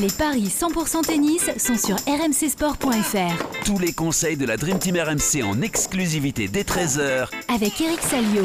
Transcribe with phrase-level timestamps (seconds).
[0.00, 3.64] Les paris 100% tennis sont sur rmcsport.fr.
[3.64, 8.44] Tous les conseils de la Dream Team RMC en exclusivité dès 13h Avec Eric Salio.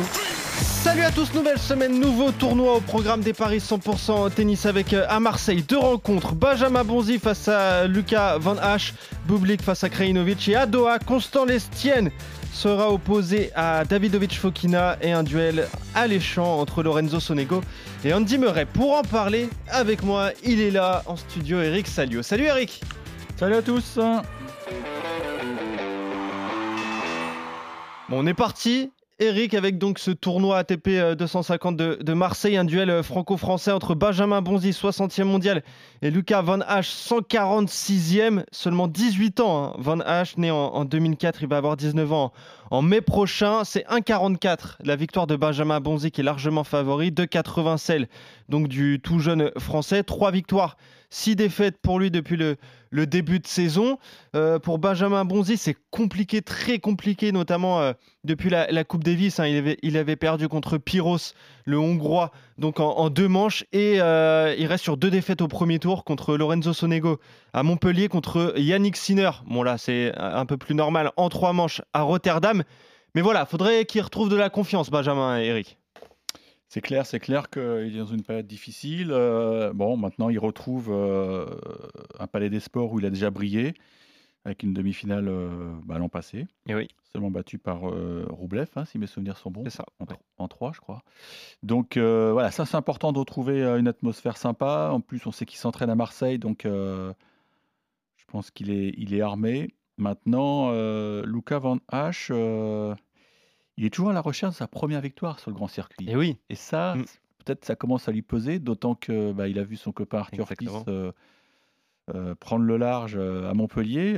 [0.84, 5.06] Salut à tous, nouvelle semaine, nouveau tournoi au programme des paris 100% tennis avec euh,
[5.08, 6.34] à Marseille deux rencontres.
[6.34, 8.96] Benjamin Bonzi face à Lucas Van Hache,
[9.28, 12.10] Bublik face à Krajinovic et à Doha, Constant Lestienne
[12.52, 17.62] sera opposé à Davidovic Fokina et un duel alléchant entre Lorenzo Sonego
[18.04, 18.66] et Andy Murray.
[18.66, 22.24] Pour en parler avec moi, il est là en studio, Eric Salio.
[22.24, 22.82] Salut Eric
[23.38, 24.00] Salut à tous
[28.10, 28.92] Bon, on est parti
[29.24, 33.96] Eric avec donc ce tournoi ATP 250 euh, de, Marseille, un duel euh, franco-français entre
[33.96, 35.64] Benjamin Bonzi, 60e mondial,
[36.02, 39.64] et Lucas Van Hache, 146e, seulement 18 ans.
[39.64, 39.76] Hein.
[39.78, 42.34] Van Hache, né en, 2004, il va avoir 19 ans
[42.70, 43.64] en mai prochain.
[43.64, 48.10] C'est 1,44 la victoire de Benjamin Bonzi qui est largement favori, 2,80 celle
[48.50, 50.76] donc du tout jeune français, 3 victoires
[51.14, 52.58] 6 défaites pour lui depuis le,
[53.06, 54.00] début de saison.
[54.36, 59.40] Euh, pour Benjamin Bonzi, c'est compliqué, très compliqué, notamment euh, depuis la, Coupe Davis.
[59.40, 59.46] Hein.
[59.46, 61.34] il, avait, il, avait, perdu contre Pyros,
[61.66, 63.64] le Hongrois, donc en, deux manches.
[63.74, 67.20] Et euh, il reste sur deux défaites au premier tour contre Lorenzo Sonego
[67.54, 69.30] à Montpellier, contre Yannick Sinner.
[69.46, 72.64] Bon, là, c'est un peu plus normal, en trois manches à Rotterdam.
[73.14, 75.78] Mais voilà, faudrait qu'il retrouve de la confiance, Benjamin et Eric.
[76.74, 79.12] C'est clair, c'est clair qu'il est dans une période difficile.
[79.12, 81.46] Euh, bon, maintenant, il retrouve euh,
[82.18, 83.76] un palais des sports où il a déjà brillé,
[84.44, 86.48] avec une demi-finale euh, bah, l'an passé.
[86.66, 86.88] Et oui.
[87.12, 89.66] Seulement battu par Roublev, hein, si mes souvenirs sont bons.
[89.66, 89.86] C'est ça.
[90.40, 91.04] En, trois, je crois.
[91.62, 94.90] Donc voilà, ça c'est important de retrouver une atmosphère sympa.
[94.92, 97.14] En plus, on sait qu'il s'entraîne à Marseille, donc je
[98.30, 99.76] pense qu'il est, il est armé.
[99.98, 100.72] Maintenant,
[101.22, 102.32] Luca Van Hache
[103.78, 106.10] il est toujours à la recherche de sa première victoire sur le grand circuit.
[106.10, 106.38] Et oui.
[106.50, 107.06] Et ça, mm.
[107.44, 110.48] peut-être ça commence à lui peser, d'autant que bah, il a vu son copain Arthur
[110.48, 111.12] Fils euh,
[112.14, 114.14] euh, prendre le large euh, à Montpellier.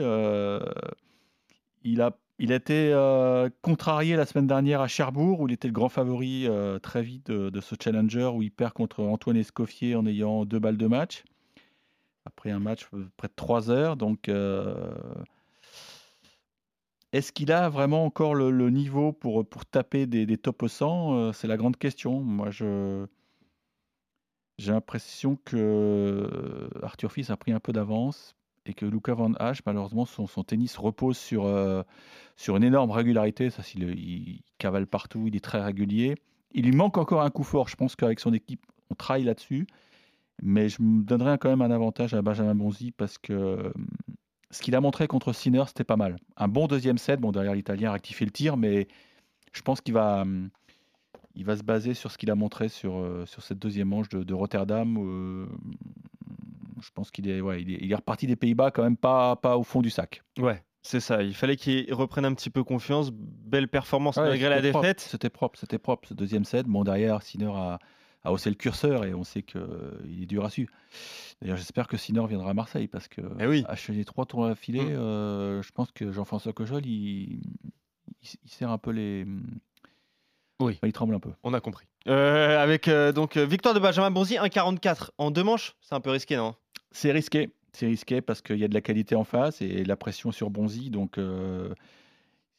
[1.84, 2.92] il a il a été
[3.62, 6.50] contrarié la semaine dernière à Cherbourg, où il était le grand favori
[6.82, 10.76] très vite de, ce challenger, où il perd contre Antoine Escoffier en ayant deux balles
[10.76, 11.24] de match.
[12.26, 13.96] Après un match près de trois heures.
[13.96, 14.30] Donc
[17.16, 21.32] est-ce qu'il a vraiment encore le, niveau pour, pour taper des, des top 100 euh,
[21.32, 22.20] C'est la grande question.
[22.20, 23.06] Moi, je,
[24.58, 29.32] j'ai l'impression que euh, Arthur Fils a pris un peu d'avance et que Luca Van
[29.40, 31.84] Hache, malheureusement, son, son tennis repose sur, euh,
[32.36, 33.50] sur une énorme régularité.
[33.50, 36.16] Ça, il, il, cavale partout, il est très régulier.
[36.52, 37.70] Il lui manque encore un coup fort.
[37.70, 39.68] Je pense qu'avec son équipe, on travaille là-dessus.
[40.42, 43.72] Mais je me donnerais quand même un avantage à Benjamin Bonzi parce que
[44.56, 46.16] ce qu'il a montré contre Sinner, c'était pas mal.
[46.38, 47.20] Un bon deuxième set.
[47.20, 48.88] Bon, derrière l'Italien a rectifié le tir, mais
[49.52, 50.50] je pense qu'il va, hum,
[51.36, 54.08] il va se baser sur ce qu'il a montré sur, euh, sur cette deuxième manche
[54.08, 54.98] de, Rotterdam.
[54.98, 55.46] Euh,
[56.82, 59.64] je pense qu'il est, ouais, il est, reparti des Pays-Bas quand même pas, pas au
[59.64, 60.24] fond du sac.
[60.38, 61.22] Ouais, c'est ça.
[61.22, 63.12] Il fallait qu'il reprenne un petit peu confiance.
[63.12, 65.02] Belle performance malgré la défaite.
[65.02, 66.66] C'était propre, c'était propre ce deuxième set.
[66.66, 67.80] Bon, derrière, Sinner a,
[68.26, 70.72] a haussé le curseur et on sait qu'il est dur à suivre.
[71.42, 73.64] D'ailleurs, j'espère que Sinor viendra à Marseille parce que eh oui.
[73.68, 74.96] acheter trois tours à filet, mmh.
[74.96, 77.42] euh, je pense que Jean-François Cojol, il,
[78.22, 79.26] il, sert un peu les.
[80.60, 80.80] Oui.
[80.84, 81.32] il tremble un peu.
[81.44, 81.86] On a compris.
[82.08, 86.12] Euh, avec euh, donc victoire de Benjamin Bonzi, 1,44 en deux manches, c'est un peu
[86.12, 86.56] risqué, non?
[86.92, 87.50] C'est risqué.
[87.74, 90.50] C'est risqué parce qu'il y a de la qualité en face et la pression sur
[90.50, 90.90] Bonzi.
[90.90, 91.20] Donc,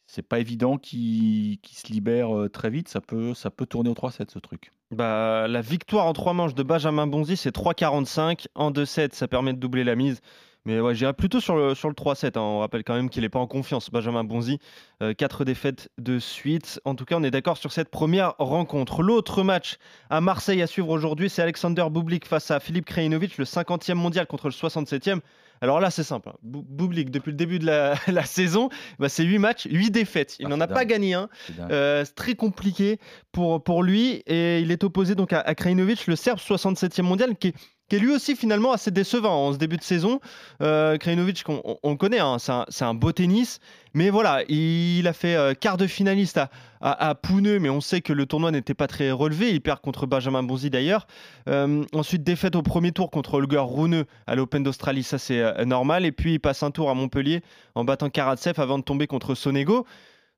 [0.07, 2.87] c'est pas évident qu'il se libère très vite.
[2.87, 4.71] Ça peut, ça peut tourner au 3-7 ce truc.
[4.91, 8.47] Bah, la victoire en trois manches de Benjamin Bonzi, c'est 3,45.
[8.55, 10.21] En 2-7, ça permet de doubler la mise.
[10.67, 12.37] Mais ouais, j'irai plutôt sur le, sur le 3-7.
[12.37, 12.41] Hein.
[12.41, 14.59] On rappelle quand même qu'il n'est pas en confiance, Benjamin Bonzi.
[15.01, 16.81] Euh, quatre défaites de suite.
[16.85, 19.01] En tout cas, on est d'accord sur cette première rencontre.
[19.01, 19.77] L'autre match
[20.09, 24.27] à Marseille à suivre aujourd'hui, c'est Alexander Bublik face à Philippe Krajinovic, le 50e mondial
[24.27, 25.19] contre le 67e.
[25.61, 26.29] Alors là, c'est simple.
[26.29, 26.37] Hein.
[26.43, 27.95] Bublik, depuis le début de la,
[28.25, 28.69] saison,
[28.99, 30.37] bah, c'est 8 matchs, 8 défaites.
[30.39, 31.29] Il ah, n'en a pas gagné un.
[31.59, 32.99] Euh, c'est très compliqué
[33.31, 34.23] pour, pour lui.
[34.27, 37.55] Et il est opposé donc à, à Krajinovic, le Serbe 67e mondial, qui est
[37.89, 40.19] qui est lui aussi finalement assez décevant en ce début de saison.
[40.61, 43.59] Euh, Krajinovic, on, connaît, hein, c'est un, beau tennis,
[43.93, 46.49] mais voilà, il, a fait euh, quart de finaliste à,
[46.81, 49.51] à, Pouneux, mais on sait que le tournoi n'était pas très relevé.
[49.51, 51.07] Il perd contre Benjamin Bonzi d'ailleurs.
[51.47, 55.65] Euh, ensuite, défaite au premier tour contre Holger Rune à l'Open d'Australie, ça c'est euh,
[55.65, 56.05] normal.
[56.05, 57.41] Et puis il passe un tour à Montpellier
[57.75, 59.85] en battant Karatsev avant de tomber contre Sonego.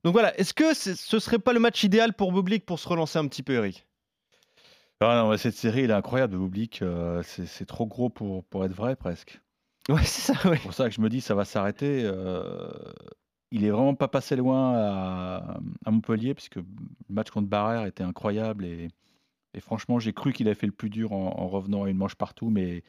[0.03, 3.19] Donc voilà, est-ce que ce serait pas le match idéal pour Bublik pour se relancer
[3.19, 3.85] un petit peu, Eric?
[5.01, 6.81] Ah non, cette série, elle est incroyable, Bublik.
[6.81, 9.41] Euh, c'est trop gros pour, pour être vrai, presque.
[9.89, 12.03] Ouais, c'est ça, C'est pour ça que je me dis, ça va s'arrêter.
[12.03, 12.69] Euh,
[13.51, 16.63] il est vraiment pas passé loin à, à Montpellier, puisque le
[17.09, 18.65] match contre Barrère était incroyable.
[18.65, 18.89] Et,
[19.55, 22.13] et franchement, j'ai cru qu'il avait fait le plus dur en, revenant à une manche
[22.13, 22.83] partout, mais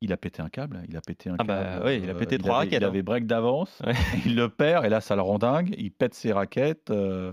[0.00, 0.80] il a pété un câble.
[0.88, 1.84] Il a pété un Ah bah câble.
[1.86, 2.88] ouais, il a euh, pété trois avait- raquettes, Il hein.
[2.88, 3.82] avait break d'avance.
[3.84, 3.94] Ouais.
[4.26, 5.74] il le perd et là, ça le rend dingue.
[5.76, 6.90] Il pète ses raquettes.
[6.90, 7.32] euh,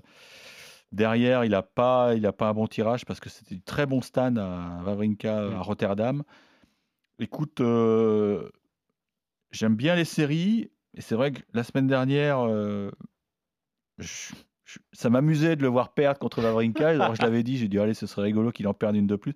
[0.91, 3.85] derrière, il n'a pas, il a pas un bon tirage parce que c'était du très
[3.85, 5.53] bon stand à Wawrinka Mm.
[5.55, 6.23] à Rotterdam.
[7.19, 8.49] Écoute, euh,
[9.51, 10.71] j'aime bien les séries.
[10.95, 12.89] Et c'est vrai que la semaine dernière, euh,
[13.97, 14.33] je-
[14.65, 16.87] je- ça m'amusait de le voir perdre contre Wawrinka.
[17.13, 19.15] Alors je l'avais dit, j'ai dit, allez, ce serait rigolo qu'il en perde une de
[19.15, 19.33] plus.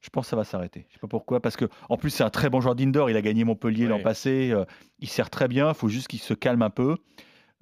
[0.00, 0.86] Je pense que ça va s'arrêter.
[0.88, 3.10] Je sais pas pourquoi, parce que en plus c'est un très bon joueur d'indoor.
[3.10, 4.50] Il a gagné Montpellier l'an passé.
[4.52, 4.64] euh,
[5.00, 5.68] il sert très bien.
[5.70, 6.96] Il faut juste qu'il se calme un peu.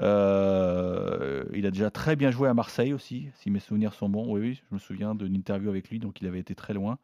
[0.02, 4.32] Euh, il a déjà très bien joué à Marseille aussi, si mes souvenirs sont bons.
[4.32, 6.98] Oui, oui, je me souviens d'une interview avec lui, donc il avait été très loin.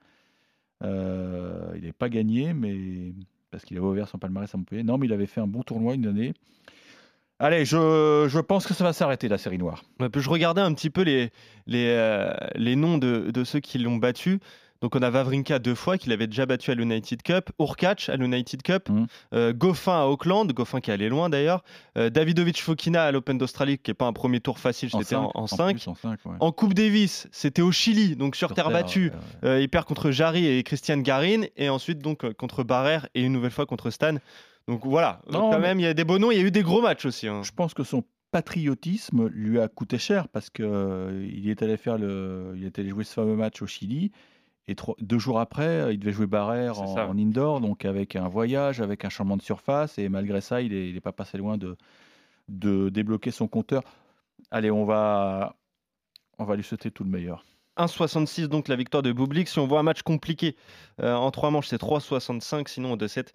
[0.83, 3.13] Euh, il n'avait pas gagné, mais
[3.51, 4.83] parce qu'il avait ouvert son palmarès à Montpellier.
[4.83, 6.35] Non, mais il avait fait un bon tournoi une année.
[7.39, 9.83] Allez, je, pense que ça va s'arrêter la série noire.
[10.15, 11.31] Je regardais un petit peu les,
[11.71, 12.35] euh,
[12.77, 14.41] noms de ceux qui l'ont battu.
[14.83, 18.17] Donc on a Vavrinka deux fois, qu'il avait déjà battu à l'United Cup, Urkac à
[18.17, 19.07] l'United Cup, Mhm.
[19.35, 21.63] euh, Goffin à Auckland, Goffin qui est allé loin d'ailleurs,
[21.99, 25.31] euh, Davidovic Fokina à l'Open d'Australie, qui n'est pas un premier tour facile, c'était en,
[25.35, 25.73] en 5.
[25.73, 26.37] plus, en cinq, ouais.
[26.41, 29.11] En Coupe Davis, c'était au Chili, donc sur, Sur terre, battue.
[29.11, 29.49] ouais, ouais.
[29.51, 33.23] Euh, il perd contre Jarry et Christian Garin, et ensuite donc euh, contre Barrère et
[33.23, 34.15] une nouvelle fois contre Stan.
[34.67, 36.45] Donc voilà, Non, quand mais- même, il y a des beaux noms, il y a
[36.45, 37.29] eu des gros matchs aussi.
[37.29, 37.43] hein.
[37.43, 38.03] Je pense que son
[38.51, 42.89] patriotisme lui a coûté cher parce que il est allé faire le, il est allé
[42.91, 44.13] jouer ce fameux match au Chili
[44.71, 48.15] et trois- deux jours après, euh, il devait jouer Barrère C'est en, indoor, donc avec
[48.17, 51.59] un voyage, avec un changement de surface et malgré ça, il n'est pas passé loin
[51.59, 51.77] de,
[52.49, 53.83] de débloquer son compteur.
[54.51, 55.57] Allez, on va,
[56.39, 57.45] on va lui souhaiter tout le meilleur.
[57.77, 59.49] 1,66 donc la victoire de Bublik.
[59.49, 60.57] Si on voit un match compliqué
[61.01, 62.69] euh, en trois manches, c'est 3,65.
[62.69, 63.29] Sinon, en 2-7,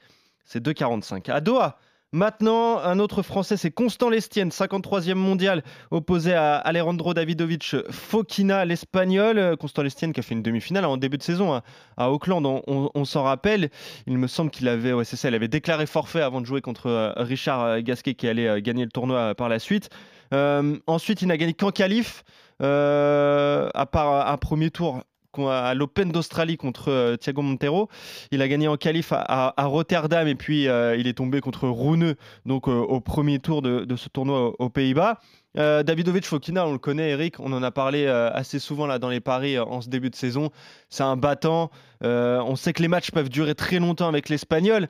[0.45, 1.31] c'est 2,45.
[1.31, 1.77] À Doha,
[2.11, 9.57] maintenant, un autre Français, c'est Constant Lestienne, 53e mondial, opposé à Alejandro Davidovic Fokina, l'Espagnol.
[9.57, 11.63] Constant Lestienne qui a fait une demi-finale en début de saison à,
[11.97, 13.69] à Auckland, on, s'en rappelle.
[14.07, 16.87] Il me semble qu'il avait, ouais, ça, il avait déclaré forfait avant de jouer contre
[16.87, 19.89] euh, Richard Gasquet qui allait euh, gagner le tournoi euh, par la suite.
[20.31, 22.23] Ensuite, il n'a gagné qu'en qualif,
[22.59, 25.01] à part un premier tour
[25.39, 27.89] à l'Open d'Australie contre euh, Thiago Montero.
[28.31, 32.15] Il a gagné en qualif à, Rotterdam et puis euh, il est tombé contre Rouneux
[32.45, 35.19] donc euh, au premier tour de, ce tournoi aux, Pays-Bas.
[35.57, 39.09] Euh, Davidovic Fokina, on le connaît, Eric, on en a parlé assez souvent là dans
[39.09, 40.51] les paris en ce début de saison.
[40.89, 41.71] C'est un battant.
[42.01, 44.87] On sait que les matchs peuvent durer très longtemps avec l'Espagnol.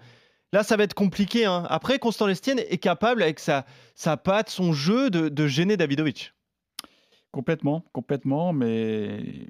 [0.53, 1.45] Là, ça va être compliqué.
[1.45, 1.65] hein.
[1.69, 6.33] Après, Constant Lestienne est capable, avec sa, sa patte, son jeu, de, de gêner Davidovic.
[7.31, 9.47] Complètement, complètement, mais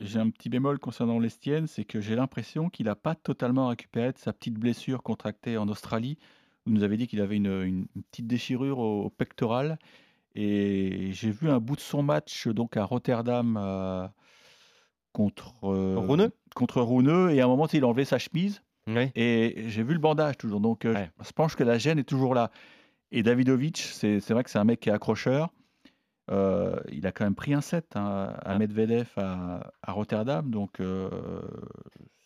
[0.00, 4.12] j'ai un petit bémol concernant l'Estienne, c'est que j'ai l'impression qu'il n'a pas totalement récupéré
[4.12, 6.18] de sa petite blessure contractée en Australie.
[6.66, 9.78] Vous nous avez dit qu'il avait une, une- une petite déchirure au, au pectoral.
[10.34, 14.06] Et j'ai vu un bout de son match donc à Rotterdam euh,
[15.12, 19.10] contre euh, Rouneux contre Rouneux, et à un moment il a enlevé sa chemise Oui.
[19.14, 20.60] et j'ai vu le bandage toujours.
[20.60, 21.10] Donc euh, Ouais.
[21.24, 22.50] je pense que la gêne est toujours là.
[23.10, 25.48] Et Davidovic, c'est vrai que c'est un mec qui est accrocheur.
[26.30, 28.58] Euh, il a quand même pris un set hein, à Ah.
[28.58, 30.50] Medvedev à, à Rotterdam.
[30.50, 31.08] Donc euh,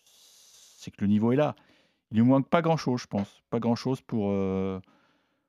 [0.05, 1.55] c'est que le niveau est là.
[2.11, 3.43] Il lui manque pas grand-chose, je pense.
[3.51, 4.31] Pas grand-chose pour...
[4.31, 4.81] euh,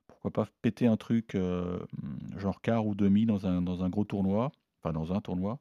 [0.07, 1.35] pourquoi pas péter un truc
[2.37, 4.51] genre quart ou demi dans un, dans un gros tournoi.
[4.81, 5.59] Enfin, dans un tournoi.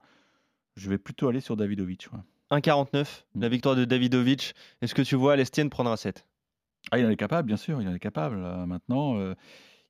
[0.77, 2.09] Je vais plutôt aller sur Davidovic.
[2.13, 2.59] ouais.
[2.61, 4.55] 1,49, la victoire de Davidovic.
[4.83, 6.27] Est-ce que tu vois Lestienne prendre un 7
[6.91, 8.37] Ah, il en est capable, bien sûr, il en est capable.
[8.67, 9.17] Maintenant,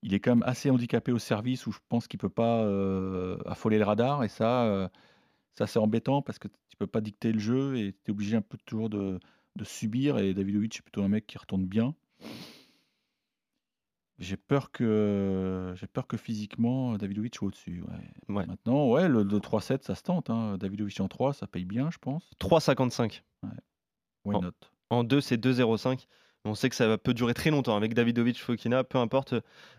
[0.03, 3.39] il est quand même assez handicapé au service où je pense qu'il peut pas euh,
[3.47, 4.25] affoler le radar.
[4.25, 4.89] Et ça, euh,
[5.55, 8.37] ça c'est embêtant parce que tu peux pas dicter le jeu et tu es obligé
[8.37, 9.21] un peu toujours de,
[9.57, 10.19] de subir.
[10.19, 11.95] Et Davidovic, c'est plutôt un mec qui retourne bien.
[14.19, 17.83] J'ai peur que j'ai peur que physiquement Davidovic soit au-dessus.
[17.83, 18.35] ouais.
[18.35, 18.47] Ouais.
[18.47, 20.31] Maintenant, ouais, le, le 3-7, ça se tente.
[20.31, 20.59] Hein.
[20.59, 22.31] Davidovic en 3, ça paye bien, je pense.
[22.41, 23.23] 3,55.
[24.25, 24.41] Why Oh.
[24.41, 24.53] not?
[24.91, 26.07] En 2, c'est 2,05.
[26.45, 29.35] On sait que ça peut durer très longtemps avec Davidovic Fokina, peu importe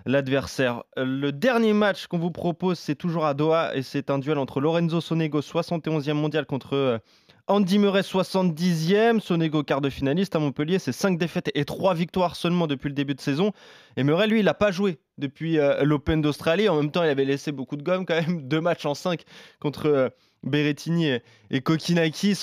[0.05, 0.83] l'adversaire.
[0.97, 4.37] Euh, Le dernier match qu'on vous propose, c'est toujours à Doha et c'est un duel
[4.37, 6.99] entre Lorenzo Sonego, 71e mondial, contre euh,
[7.47, 9.19] Andy Murray, 70e.
[9.19, 12.95] Sonego, quart de finaliste à Montpellier, c'est 5 défaites et 3 victoires seulement depuis le
[12.95, 13.51] début de saison.
[13.97, 16.69] Et Murray, lui, il n'a pas joué depuis euh, l'Open d'Australie.
[16.69, 18.41] En même temps, il avait laissé beaucoup de gomme quand même.
[18.47, 19.23] Deux matchs en 5
[19.59, 20.09] contre euh,
[20.43, 21.21] Berrettini et,
[21.51, 21.61] et.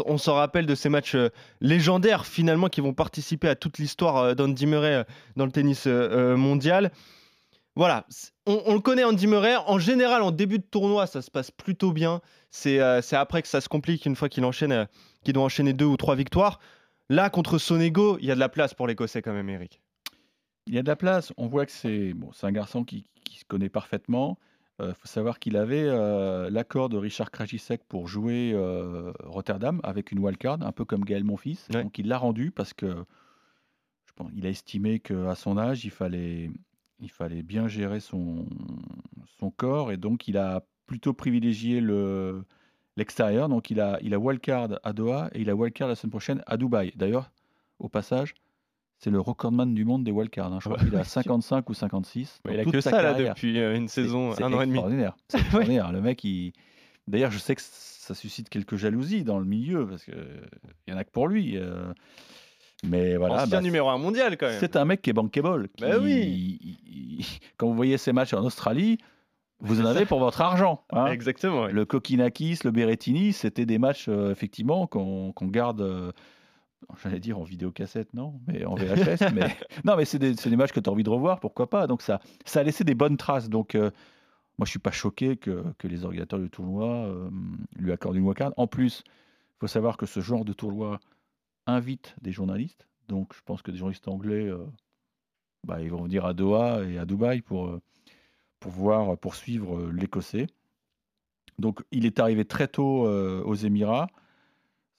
[0.05, 1.31] On s'en rappelle de ces matchs euh,
[1.63, 6.93] légendaires finalement qui vont participer à toute l'histoire euh, d'Andy Murray dans le tennis mondial.
[7.81, 8.05] Voilà,
[8.45, 9.57] on, on le connaît Andy Murray.
[9.57, 12.21] En général, en début de tournoi, ça se passe plutôt bien.
[12.51, 14.85] C'est euh, après que ça se complique une fois qu'il enchaîne, euh,
[15.25, 16.61] qu'il doit enchaîner deux ou trois victoires.
[17.09, 19.81] Là, contre Sonego, il y a de la place pour l'Écossais quand même, Eric.
[20.67, 21.33] Il y a de la place.
[21.39, 24.39] On voit que c'est bon, un garçon qui, qui se connaît parfaitement.
[24.79, 30.13] Il faut savoir qu'il avait euh, l'accord de Richard Krajicek pour jouer euh, Rotterdam avec
[30.13, 31.61] une wildcard, un peu comme Gaël Monfils.
[31.73, 31.83] Ouais.
[31.83, 32.89] Donc il l'a rendu parce que
[34.05, 36.51] je pense, il a estimé qu'à son âge, il fallait,
[37.01, 38.47] il fallait bien gérer son,
[39.39, 42.45] son corps et donc il a plutôt privilégié le,
[42.97, 43.49] l'extérieur.
[43.49, 46.43] Donc il a, il a wildcard à Doha et il a wildcard la semaine prochaine
[46.47, 46.93] à Dubaï.
[46.97, 47.31] D'ailleurs,
[47.79, 48.35] au passage,
[48.99, 50.53] c'est le recordman du monde des wildcards.
[50.53, 50.59] Hein.
[50.61, 52.43] Je crois qu'il a 55 ou 56.
[52.51, 54.81] il a que ça là depuis euh, une saison, un an et demi.
[55.29, 55.91] C'est extraordinaire.
[55.91, 56.53] Le mec, il...
[57.09, 60.15] d'ailleurs, je sais que ça suscite quelques jalousies dans le milieu parce qu'il
[60.89, 61.57] y en a que pour lui.
[61.57, 61.93] Euh.
[62.85, 63.47] Mais voilà.
[63.47, 64.61] C'est un bah, numéro un mondial quand même.
[64.61, 65.69] C'est un mec qui est bankable.
[65.69, 65.83] Qui...
[65.83, 66.79] Bah oui.
[67.57, 68.99] Quand vous voyez ses matchs en Australie,
[69.61, 70.85] vous en avez pour votre argent.
[70.91, 71.07] Hein.
[71.07, 71.67] Exactement.
[71.67, 75.47] Le Kokinakis, le Berrettini, c'était des matchs euh, effectivement qu'on qu
[77.03, 79.31] j'allais dire en vidéocassette, non, mais en VHS.
[79.35, 81.87] mais non, mais c'est des, des, matchs que tu as envie de revoir, pourquoi pas.
[81.87, 83.49] Donc ça, ça a laissé des bonnes traces.
[83.49, 83.91] Donc euh,
[84.59, 87.31] moi, je suis pas choqué que, que les organisateurs du tournoi euh,
[87.77, 88.53] lui accordent une wildcard.
[88.57, 91.01] En plus, il faut savoir que ce genre de tournoi
[91.67, 92.87] invite des journalistes.
[93.09, 94.65] Donc je pense que des journalistes anglais, euh,
[95.65, 97.79] bah, ils vont venir à Doha et à Dubaï pour,
[98.61, 100.47] pour voir, poursuivre l'Écossais.
[101.59, 104.09] Donc il est arrivé très tôt aux Émirats.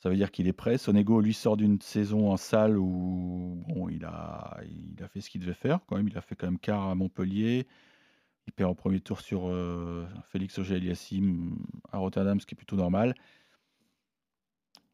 [0.02, 0.80] Ça veut dire qu'il est prêt.
[0.80, 5.30] Sonego, lui, sort d'une saison en salle où bon, il, a, il a fait ce
[5.30, 5.80] qu'il devait faire.
[5.86, 7.68] Quand même, il a fait quand même quart à Montpellier.
[8.48, 11.56] Il perd en premier tour sur euh, Félix Auger-Aliassime
[11.92, 13.14] à Rotterdam, ce qui est plutôt normal.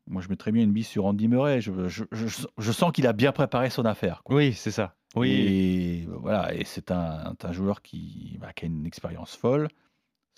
[0.08, 1.62] Moi, je mettrais bien une bise sur Andy Murray.
[1.62, 4.22] Je, je, sens qu'il a bien préparé son affaire.
[4.28, 4.97] Oui, c'est ça.
[5.16, 5.32] Oui.
[5.32, 9.68] Et voilà, et c'est un, un, joueur qui, bah, qui, a une expérience folle.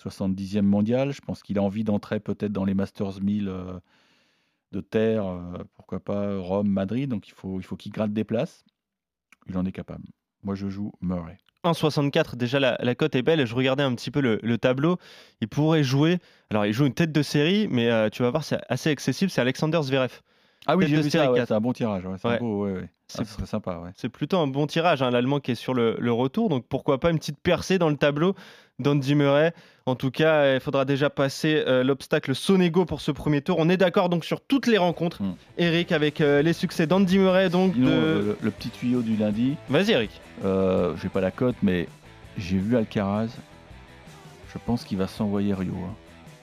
[0.02, 1.12] 70e mondial.
[1.12, 3.52] Je pense qu'il a envie d'entrer peut-être dans les Masters 1000
[4.72, 7.10] de terre, euh, pourquoi pas Rome, Madrid.
[7.10, 8.64] Donc il faut, il faut qu'il gratte des places.
[9.48, 10.04] Il en est capable.
[10.42, 11.38] Moi, je joue Murray.
[11.64, 13.44] 1,64, déjà la, cote est belle.
[13.44, 14.96] Je regardais un petit peu le, tableau.
[15.40, 16.18] Il pourrait jouer.
[16.50, 19.30] Alors, il joue une tête de série, mais euh, tu vas voir, c'est assez accessible.
[19.30, 20.20] C'est Alexander Zverev.
[20.66, 21.32] Ah oui, j'ai vu ça.
[21.34, 22.04] c'est un bon tirage.
[22.22, 22.66] c'est beau,
[23.18, 23.82] ah, sympa.
[23.96, 25.02] C'est plutôt un bon tirage.
[25.02, 26.48] Hein, L'Allemand qui est sur le, le, retour.
[26.48, 28.34] Donc, pourquoi pas une petite percée dans le tableau
[28.80, 29.52] d'Andy Murray.
[29.86, 33.56] En tout cas, il faudra déjà passer euh, l'obstacle Sonego pour ce premier tour.
[33.58, 35.34] On est d'accord donc sur toutes les rencontres, hmm.
[35.58, 37.48] Eric, avec euh, les succès d'Andy Murray.
[37.48, 39.56] Donc le, petit tuyau du lundi.
[39.68, 40.20] Vas-y, Eric.
[40.44, 41.88] Euh, j'ai pas la cote, mais
[42.36, 43.28] j'ai vu Alcaraz.
[44.52, 45.74] Je pense qu'il va s'envoyer Rio.
[45.74, 45.94] Hein.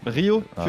[0.09, 0.65] Rio ah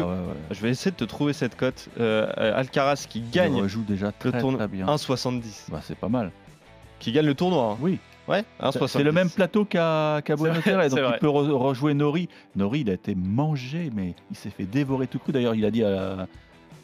[0.51, 1.89] Je vais essayer de te trouver cette cote.
[2.37, 3.67] Alcaraz qui gagne.
[3.67, 5.71] Joue déjà très, le tournoi 1,70.
[5.71, 6.31] Bah, c'est pas mal.
[6.99, 7.71] Qui gagne le tournoi.
[7.73, 7.77] Hein.
[7.81, 7.99] Oui.
[8.27, 8.43] Ouais,
[8.87, 12.29] c'est le même plateau qu'à Buenos Aires, donc il peut rejouer Nori.
[12.55, 15.31] Nori, il a été mangé, mais il s'est fait dévorer tout coup.
[15.31, 15.83] D'ailleurs, il a dit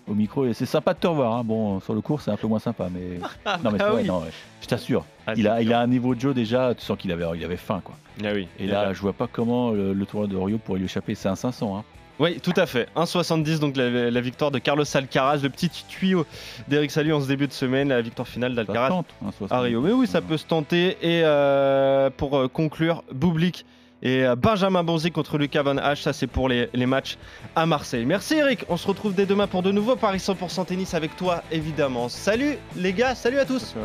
[0.08, 1.34] au micro, c'est sympa de te revoir.
[1.34, 1.44] Hein.
[1.44, 3.20] Bon, sur le cours, c'est un peu moins sympa, mais
[3.64, 4.24] non, mais ah non,
[4.62, 6.74] je t'assure, ah, il a, il a un niveau de jeu déjà.
[6.76, 7.96] Tu sens qu'il avait, il avait faim, quoi.
[8.24, 8.48] Ah oui.
[8.60, 11.16] Et là, je vois pas comment le, le tournoi de Rio pourrait lui échapper.
[11.16, 11.84] C'est un 500, hein.
[12.20, 12.88] Oui, tout à fait.
[12.96, 16.26] 1,70 donc la, victoire de Carlos Alcaraz, le petit tuyau
[16.68, 19.04] d'Eric Salut en ce début de semaine, la victoire finale d'Alcaraz
[19.50, 19.82] à Rio.
[19.82, 20.98] Mais oui, ça peut se tenter.
[21.02, 23.66] Et euh, pour euh, conclure, Boublik
[24.02, 26.04] et euh, Benjamin Bonzi contre Lucas Van H.
[26.04, 27.18] Ça, c'est pour les, matchs
[27.56, 28.06] à Marseille.
[28.06, 28.66] Merci Eric.
[28.70, 32.08] On se retrouve dès demain pour de nouveaux Paris 100% tennis avec toi, évidemment.
[32.08, 33.76] Salut les gars, salut à tous.